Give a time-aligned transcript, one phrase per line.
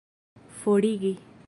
[0.59, 1.13] forigi